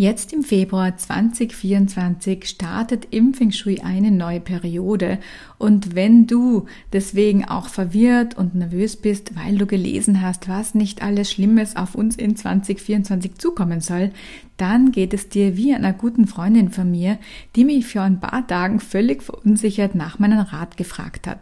[0.00, 5.18] Jetzt im Februar 2024 startet im Feng Shui eine neue Periode
[5.58, 11.02] und wenn du deswegen auch verwirrt und nervös bist, weil du gelesen hast, was nicht
[11.02, 14.12] alles Schlimmes auf uns in 2024 zukommen soll,
[14.56, 17.18] dann geht es dir wie einer guten Freundin von mir,
[17.56, 21.40] die mich vor ein paar Tagen völlig verunsichert nach meinem Rat gefragt hat.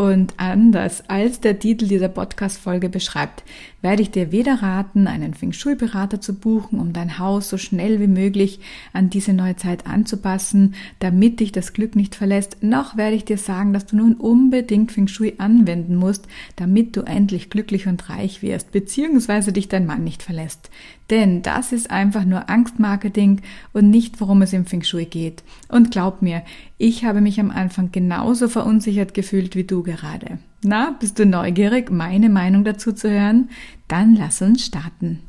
[0.00, 3.44] Und anders als der Titel dieser Podcast-Folge beschreibt,
[3.82, 8.00] werde ich dir weder raten, einen Feng Shui-Berater zu buchen, um dein Haus so schnell
[8.00, 8.60] wie möglich
[8.94, 13.36] an diese neue Zeit anzupassen, damit dich das Glück nicht verlässt, noch werde ich dir
[13.36, 18.40] sagen, dass du nun unbedingt Feng Shui anwenden musst, damit du endlich glücklich und reich
[18.40, 20.70] wirst, beziehungsweise dich dein Mann nicht verlässt.
[21.10, 23.42] Denn das ist einfach nur Angstmarketing
[23.72, 25.42] und nicht, worum es im Feng Shui geht.
[25.68, 26.42] Und glaub mir,
[26.78, 30.38] ich habe mich am Anfang genauso verunsichert gefühlt wie du gerade.
[30.62, 33.50] Na, bist du neugierig, meine Meinung dazu zu hören?
[33.88, 35.20] Dann lass uns starten.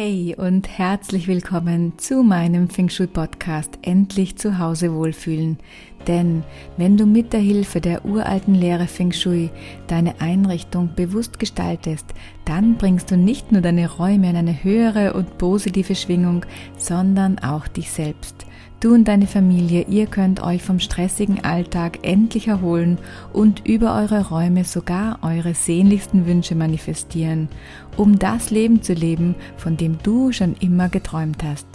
[0.00, 5.58] Hey und herzlich willkommen zu meinem Feng Shui Podcast Endlich zu Hause wohlfühlen.
[6.06, 6.44] Denn
[6.76, 9.50] wenn du mit der Hilfe der uralten Lehre Feng Shui
[9.88, 12.06] deine Einrichtung bewusst gestaltest,
[12.44, 17.66] dann bringst du nicht nur deine Räume in eine höhere und positive Schwingung, sondern auch
[17.66, 18.46] dich selbst.
[18.80, 22.98] Du und deine Familie, ihr könnt euch vom stressigen Alltag endlich erholen
[23.32, 27.48] und über eure Räume sogar eure sehnlichsten Wünsche manifestieren,
[27.96, 31.66] um das Leben zu leben, von dem du schon immer geträumt hast.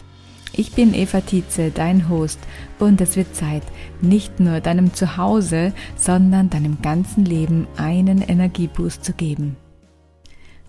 [0.54, 2.40] Ich bin Eva Tietze, dein Host,
[2.80, 3.64] und es wird Zeit,
[4.02, 9.58] nicht nur deinem Zuhause, sondern deinem ganzen Leben einen Energieboost zu geben.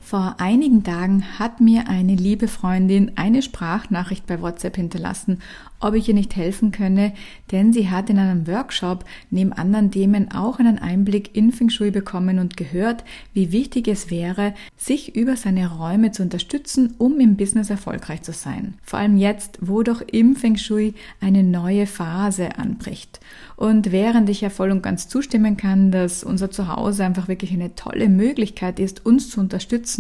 [0.05, 5.39] Vor einigen Tagen hat mir eine liebe Freundin eine Sprachnachricht bei WhatsApp hinterlassen,
[5.81, 7.13] ob ich ihr nicht helfen könne,
[7.53, 11.91] denn sie hat in einem Workshop neben anderen Themen auch einen Einblick in Feng Shui
[11.91, 17.37] bekommen und gehört, wie wichtig es wäre, sich über seine Räume zu unterstützen, um im
[17.37, 18.75] Business erfolgreich zu sein.
[18.83, 23.21] Vor allem jetzt, wo doch im Feng Shui eine neue Phase anbricht.
[23.57, 27.75] Und während ich ja voll und ganz zustimmen kann, dass unser Zuhause einfach wirklich eine
[27.75, 29.94] tolle Möglichkeit ist, uns zu unterstützen,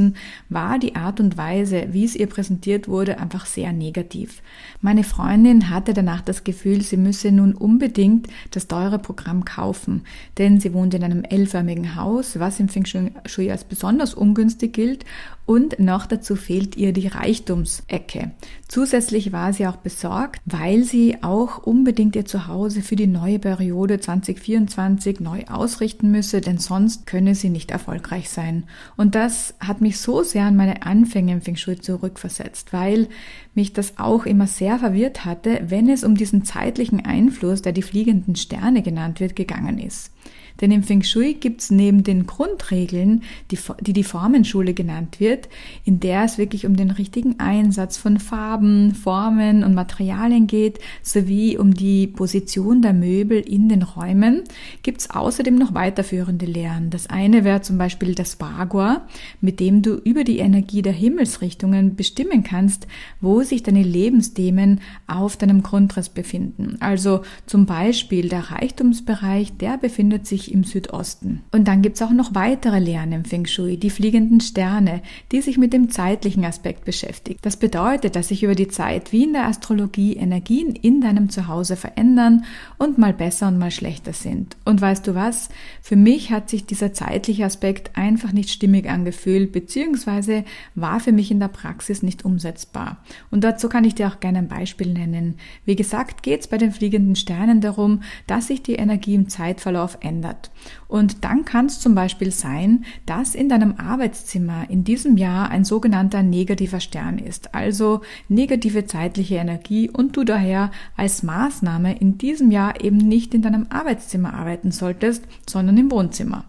[0.49, 4.43] war die Art und Weise, wie es ihr präsentiert wurde, einfach sehr negativ.
[4.81, 10.03] Meine Freundin hatte danach das Gefühl, sie müsse nun unbedingt das teure Programm kaufen,
[10.38, 12.84] denn sie wohnt in einem L-förmigen Haus, was im Feng
[13.27, 15.05] Shui als besonders ungünstig gilt
[15.47, 18.31] und noch dazu fehlt ihr die Reichtumsecke.
[18.66, 24.00] Zusätzlich war sie auch besorgt, weil sie auch unbedingt ihr Zuhause für die neue Periode
[24.00, 28.65] 2024 neu ausrichten müsse, denn sonst könne sie nicht erfolgreich sein.
[28.97, 33.09] Und das hat mich so sehr an meine Anfänge im Feng Shui zurückversetzt, weil
[33.55, 37.82] mich das auch immer sehr verwirrt hatte, wenn es um diesen zeitlichen Einfluss, der die
[37.82, 40.13] fliegenden Sterne genannt wird, gegangen ist.
[40.60, 45.48] Denn im Feng Shui gibt es neben den Grundregeln, die, die die Formenschule genannt wird,
[45.84, 51.59] in der es wirklich um den richtigen Einsatz von Farben, Formen und Materialien geht, sowie
[51.59, 54.43] um die Position der Möbel in den Räumen,
[54.82, 56.91] gibt es außerdem noch weiterführende Lehren.
[56.91, 59.03] Das eine wäre zum Beispiel das Bagua,
[59.41, 62.87] mit dem du über die Energie der Himmelsrichtungen bestimmen kannst,
[63.20, 66.76] wo sich deine Lebensthemen auf deinem Grundriss befinden.
[66.81, 71.43] Also zum Beispiel der Reichtumsbereich, der befindet sich im Südosten.
[71.53, 75.59] Und dann gibt's auch noch weitere Lehren im Feng Shui, die fliegenden Sterne, die sich
[75.59, 77.41] mit dem zeitlichen Aspekt beschäftigt.
[77.43, 81.77] Das bedeutet, dass sich über die Zeit wie in der Astrologie Energien in deinem Zuhause
[81.77, 82.44] verändern
[82.78, 84.56] und mal besser und mal schlechter sind.
[84.65, 85.49] Und weißt du was?
[85.81, 90.44] Für mich hat sich dieser zeitliche Aspekt einfach nicht stimmig angefühlt, beziehungsweise
[90.75, 93.03] war für mich in der Praxis nicht umsetzbar.
[93.31, 95.37] Und dazu kann ich dir auch gerne ein Beispiel nennen.
[95.65, 99.99] Wie gesagt, geht es bei den fliegenden Sternen darum, dass sich die Energie im Zeitverlauf
[100.00, 100.50] ändert hat.
[100.89, 105.65] Und dann kann es zum Beispiel sein, dass in deinem Arbeitszimmer in diesem Jahr ein
[105.65, 112.50] sogenannter negativer Stern ist, also negative zeitliche Energie und du daher als Maßnahme in diesem
[112.50, 116.44] Jahr eben nicht in deinem Arbeitszimmer arbeiten solltest, sondern im Wohnzimmer.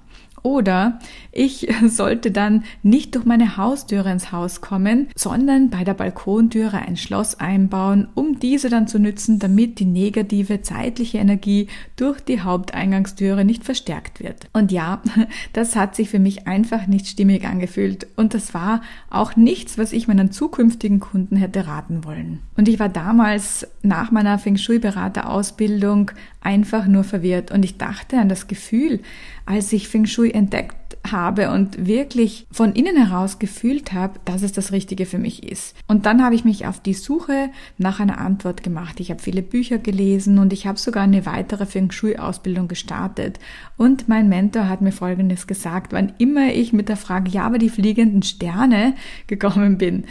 [0.46, 1.00] Oder
[1.32, 6.98] ich sollte dann nicht durch meine Haustüre ins Haus kommen, sondern bei der Balkontüre ein
[6.98, 13.44] Schloss einbauen, um diese dann zu nützen, damit die negative zeitliche Energie durch die Haupteingangstüre
[13.44, 14.48] nicht verstärkt wird.
[14.54, 15.02] Und ja,
[15.54, 19.94] das hat sich für mich einfach nicht stimmig angefühlt und das war auch nichts, was
[19.94, 22.44] ich meinen zukünftigen Kunden hätte raten wollen.
[22.56, 28.20] Und ich war damals nach meiner Feng Shui Beraterausbildung einfach nur verwirrt und ich dachte
[28.20, 29.00] an das Gefühl,
[29.48, 34.52] als ich Feng Shui entdeckt habe und wirklich von innen heraus gefühlt habe, dass es
[34.52, 35.76] das Richtige für mich ist.
[35.88, 39.00] Und dann habe ich mich auf die Suche nach einer Antwort gemacht.
[39.00, 43.40] Ich habe viele Bücher gelesen und ich habe sogar eine weitere Feng Shui-Ausbildung gestartet.
[43.78, 47.58] Und mein Mentor hat mir Folgendes gesagt, wann immer ich mit der Frage, ja, aber
[47.58, 48.96] die fliegenden Sterne
[49.28, 50.06] gekommen bin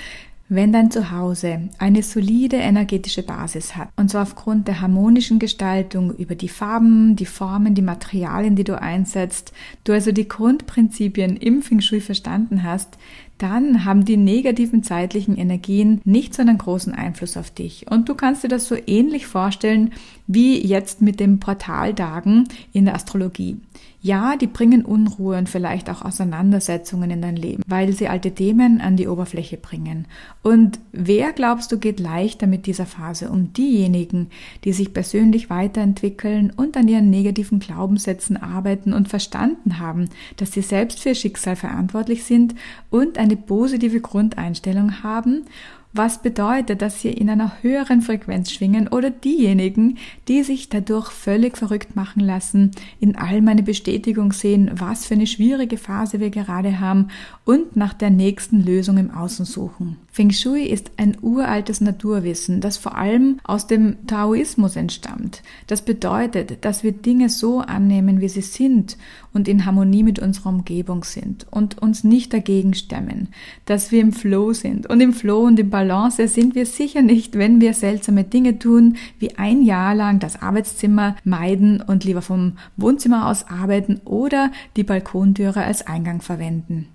[0.50, 6.34] Wenn dein Zuhause eine solide energetische Basis hat, und zwar aufgrund der harmonischen Gestaltung über
[6.34, 9.54] die Farben, die Formen, die Materialien, die du einsetzt,
[9.84, 12.98] du also die Grundprinzipien im Feng Shui verstanden hast,
[13.38, 17.90] dann haben die negativen zeitlichen Energien nicht so einen großen Einfluss auf dich.
[17.90, 19.92] Und du kannst dir das so ähnlich vorstellen
[20.26, 23.58] wie jetzt mit den Portaldagen in der Astrologie.
[24.00, 28.82] Ja, die bringen Unruhe und vielleicht auch Auseinandersetzungen in dein Leben, weil sie alte Themen
[28.82, 30.06] an die Oberfläche bringen.
[30.42, 34.28] Und wer glaubst du geht leichter mit dieser Phase um diejenigen,
[34.64, 40.60] die sich persönlich weiterentwickeln und an ihren negativen Glaubenssätzen arbeiten und verstanden haben, dass sie
[40.60, 42.54] selbst für ihr Schicksal verantwortlich sind
[42.90, 45.46] und eine positive Grundeinstellung haben
[45.94, 49.98] was bedeutet, dass sie in einer höheren Frequenz schwingen oder diejenigen,
[50.28, 55.26] die sich dadurch völlig verrückt machen lassen, in allem eine Bestätigung sehen, was für eine
[55.26, 57.08] schwierige Phase wir gerade haben
[57.44, 59.96] und nach der nächsten Lösung im Außen suchen.
[60.10, 65.42] Feng Shui ist ein uraltes Naturwissen, das vor allem aus dem Taoismus entstammt.
[65.66, 68.96] Das bedeutet, dass wir Dinge so annehmen, wie sie sind
[69.32, 73.28] und in Harmonie mit unserer Umgebung sind und uns nicht dagegen stemmen,
[73.66, 74.88] dass wir im Flow sind.
[74.88, 78.96] Und im Flow und im Balance sind wir sicher nicht, wenn wir seltsame Dinge tun,
[79.18, 84.82] wie ein Jahr lang das Arbeitszimmer meiden und lieber vom Wohnzimmer aus arbeiten oder die
[84.82, 86.88] Balkontüre als Eingang verwenden.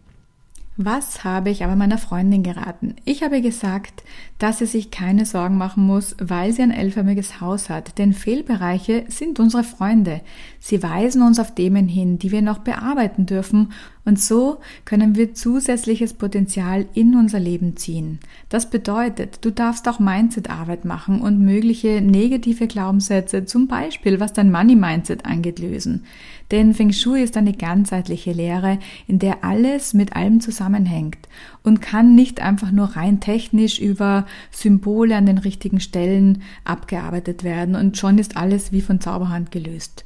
[0.82, 2.96] Was habe ich aber meiner Freundin geraten?
[3.06, 4.02] Ich habe gesagt,
[4.40, 9.04] dass sie sich keine Sorgen machen muss, weil sie ein L-förmiges Haus hat, denn Fehlbereiche
[9.10, 10.22] sind unsere Freunde.
[10.60, 13.74] Sie weisen uns auf Themen hin, die wir noch bearbeiten dürfen
[14.10, 18.20] und so können wir zusätzliches Potenzial in unser Leben ziehen.
[18.50, 24.52] Das bedeutet, du darfst auch Mindset-Arbeit machen und mögliche negative Glaubenssätze, zum Beispiel was dein
[24.52, 26.06] Money-Mindset angeht, lösen.
[26.52, 31.30] Denn Feng Shui ist eine ganzheitliche Lehre, in der alles mit allem zusammenhängt
[31.62, 37.76] und kann nicht einfach nur rein technisch über Symbole an den richtigen Stellen abgearbeitet werden
[37.76, 40.06] und schon ist alles wie von Zauberhand gelöst.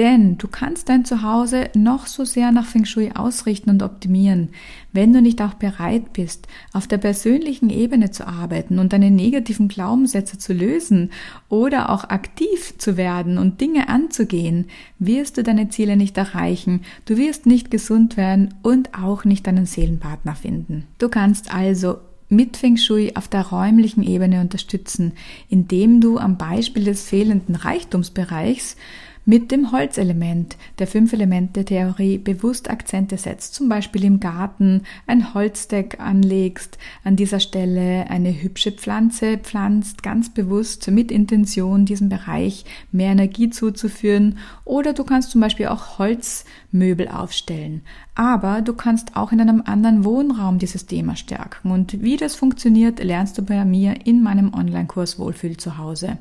[0.00, 4.48] Denn du kannst dein Zuhause noch so sehr nach Feng Shui ausrichten und optimieren,
[4.94, 9.68] wenn du nicht auch bereit bist, auf der persönlichen Ebene zu arbeiten und deine negativen
[9.68, 11.10] Glaubenssätze zu lösen
[11.50, 14.68] oder auch aktiv zu werden und Dinge anzugehen,
[14.98, 19.66] wirst du deine Ziele nicht erreichen, du wirst nicht gesund werden und auch nicht deinen
[19.66, 20.86] Seelenpartner finden.
[20.96, 21.98] Du kannst also
[22.30, 25.12] mit Feng Shui auf der räumlichen Ebene unterstützen,
[25.50, 28.76] indem du am Beispiel des fehlenden Reichtumsbereichs
[29.24, 36.78] mit dem Holzelement der Fünf-Elemente-Theorie bewusst Akzente setzt, zum Beispiel im Garten ein Holzdeck anlegst,
[37.04, 43.50] an dieser Stelle eine hübsche Pflanze pflanzt, ganz bewusst mit Intention diesem Bereich mehr Energie
[43.50, 47.82] zuzuführen oder du kannst zum Beispiel auch Holzmöbel aufstellen.
[48.14, 53.02] Aber du kannst auch in einem anderen Wohnraum dieses Thema stärken und wie das funktioniert,
[53.02, 56.18] lernst du bei mir in meinem Online-Kurs Wohlfühl zu Hause.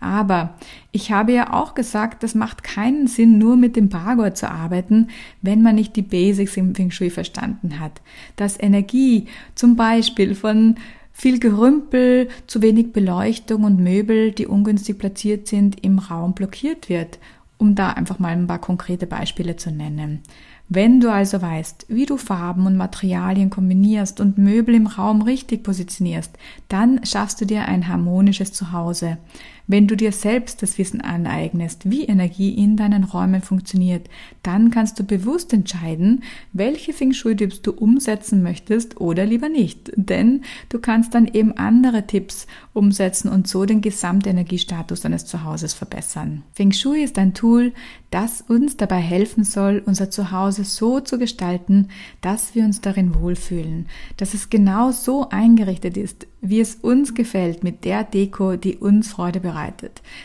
[0.00, 0.54] Aber
[0.92, 5.08] ich habe ja auch gesagt, das macht keinen Sinn, nur mit dem Bagor zu arbeiten,
[5.42, 8.02] wenn man nicht die Basics im Feng Shui verstanden hat.
[8.36, 10.76] Dass Energie zum Beispiel von
[11.12, 17.18] viel Gerümpel, zu wenig Beleuchtung und Möbel, die ungünstig platziert sind, im Raum blockiert wird,
[17.56, 20.20] um da einfach mal ein paar konkrete Beispiele zu nennen.
[20.68, 25.62] Wenn du also weißt, wie du Farben und Materialien kombinierst und Möbel im Raum richtig
[25.62, 26.36] positionierst,
[26.68, 29.16] dann schaffst du dir ein harmonisches Zuhause.
[29.68, 34.08] Wenn du dir selbst das Wissen aneignest, wie Energie in deinen Räumen funktioniert,
[34.44, 39.90] dann kannst du bewusst entscheiden, welche Feng Shui-Tipps du umsetzen möchtest oder lieber nicht.
[39.96, 46.44] Denn du kannst dann eben andere Tipps umsetzen und so den Gesamtenergiestatus deines Zuhauses verbessern.
[46.52, 47.72] Feng Shui ist ein Tool,
[48.10, 51.88] das uns dabei helfen soll, unser Zuhause so zu gestalten,
[52.20, 57.64] dass wir uns darin wohlfühlen, dass es genau so eingerichtet ist, wie es uns gefällt,
[57.64, 59.55] mit der Deko, die uns Freude bereitet.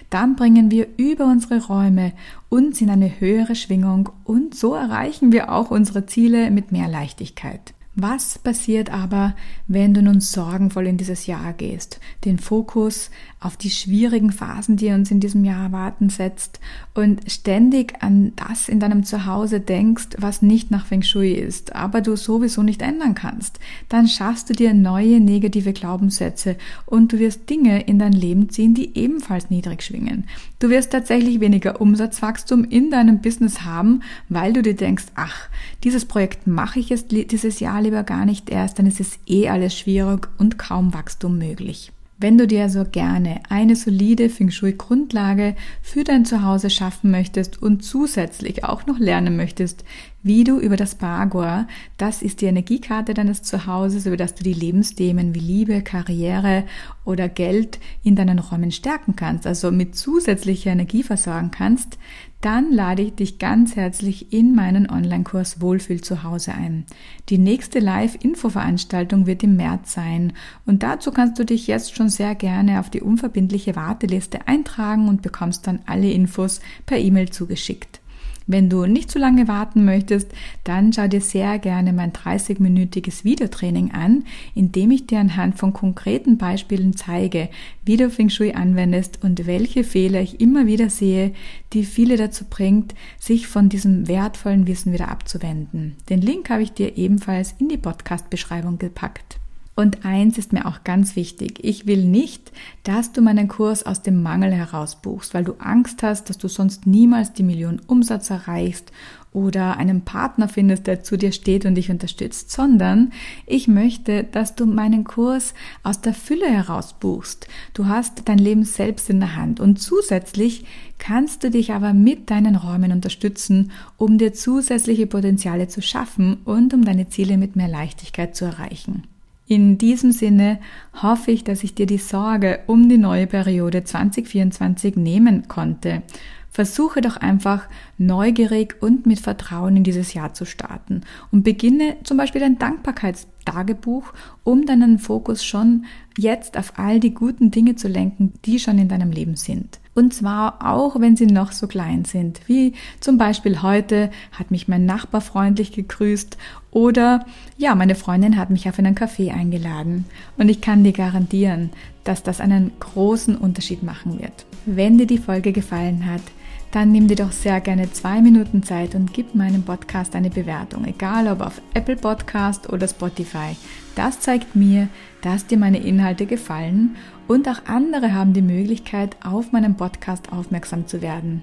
[0.10, 2.14] Dann bringen wir über unsere Räume
[2.50, 7.74] uns in eine höhere Schwingung und so erreichen wir auch unsere Ziele mit mehr Leichtigkeit.
[7.94, 9.36] Was passiert aber,
[9.68, 14.88] wenn du nun sorgenvoll in dieses Jahr gehst, den Fokus auf die schwierigen Phasen, die
[14.92, 16.62] uns in diesem Jahr erwarten, setzt
[16.94, 22.00] und ständig an das in deinem Zuhause denkst, was nicht nach Feng Shui ist, aber
[22.00, 26.56] du sowieso nicht ändern kannst, dann schaffst du dir neue negative Glaubenssätze
[26.86, 30.28] und du wirst Dinge in dein Leben ziehen, die ebenfalls niedrig schwingen.
[30.60, 35.50] Du wirst tatsächlich weniger Umsatzwachstum in deinem Business haben, weil du dir denkst, ach,
[35.84, 39.50] dieses Projekt mache ich jetzt dieses Jahr lieber gar nicht erst, dann ist es eh
[39.50, 41.92] alles schwierig und kaum Wachstum möglich.
[42.22, 47.60] Wenn du dir so gerne eine solide Feng Shui Grundlage für dein Zuhause schaffen möchtest
[47.60, 49.84] und zusätzlich auch noch lernen möchtest,
[50.24, 54.54] wie du über das Bagua, das ist die Energiekarte deines Zuhauses, über das du die
[54.54, 56.64] Lebensthemen wie Liebe, Karriere
[57.06, 61.98] oder Geld in deinen Räumen stärken kannst, also mit zusätzlicher Energie versorgen kannst,
[62.42, 66.86] dann lade ich dich ganz herzlich in meinen Online-Kurs Wohlfühl zu Hause ein.
[67.30, 70.34] Die nächste Live-Info-Veranstaltung wird im März sein
[70.66, 75.22] und dazu kannst du dich jetzt schon sehr gerne auf die unverbindliche Warteliste eintragen und
[75.22, 78.01] bekommst dann alle Infos per E-Mail zugeschickt.
[78.48, 80.32] Wenn du nicht zu lange warten möchtest,
[80.64, 85.74] dann schau dir sehr gerne mein 30-minütiges Videotraining an, in dem ich dir anhand von
[85.74, 87.50] konkreten Beispielen zeige,
[87.84, 91.34] wie du Feng Shui anwendest und welche Fehler ich immer wieder sehe,
[91.74, 95.96] die viele dazu bringt, sich von diesem wertvollen Wissen wieder abzuwenden.
[96.10, 99.41] Den Link habe ich dir ebenfalls in die Podcast-Beschreibung gepackt.
[99.82, 101.60] Und eins ist mir auch ganz wichtig.
[101.64, 102.52] Ich will nicht,
[102.84, 106.48] dass du meinen Kurs aus dem Mangel heraus buchst, weil du Angst hast, dass du
[106.48, 108.92] sonst niemals die Million Umsatz erreichst
[109.34, 113.12] oder einen Partner findest, der zu dir steht und dich unterstützt, sondern
[113.48, 117.48] ich möchte, dass du meinen Kurs aus der Fülle heraus buchst.
[117.74, 120.64] Du hast dein Leben selbst in der Hand und zusätzlich
[121.00, 126.72] kannst du dich aber mit deinen Räumen unterstützen, um dir zusätzliche Potenziale zu schaffen und
[126.76, 129.08] um deine Ziele mit mehr Leichtigkeit zu erreichen.
[129.48, 130.60] In diesem Sinne
[131.02, 136.04] hoffe ich, dass ich dir die Sorge um die neue Periode 2024 nehmen konnte.
[136.52, 137.64] Versuche doch einfach
[137.98, 144.12] neugierig und mit Vertrauen in dieses Jahr zu starten und beginne zum Beispiel dein Dankbarkeitstagebuch,
[144.44, 145.86] um deinen Fokus schon
[146.18, 149.80] jetzt auf all die guten Dinge zu lenken, die schon in deinem Leben sind.
[149.94, 152.42] Und zwar auch, wenn sie noch so klein sind.
[152.48, 156.38] Wie zum Beispiel heute hat mich mein Nachbar freundlich gegrüßt
[156.72, 157.26] oder
[157.58, 160.06] ja, meine Freundin hat mich auf einen Kaffee eingeladen.
[160.38, 161.72] Und ich kann dir garantieren,
[162.04, 164.46] dass das einen großen Unterschied machen wird.
[164.66, 166.22] Wenn dir die Folge gefallen hat,
[166.72, 170.86] dann nimm dir doch sehr gerne zwei Minuten Zeit und gib meinem Podcast eine Bewertung,
[170.86, 173.56] egal ob auf Apple Podcast oder Spotify.
[173.96, 174.88] Das zeigt mir,
[175.22, 176.96] dass dir meine Inhalte gefallen
[177.28, 181.42] und auch andere haben die Möglichkeit, auf meinen Podcast aufmerksam zu werden.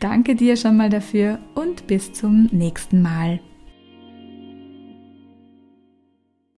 [0.00, 3.40] Danke dir schon mal dafür und bis zum nächsten Mal.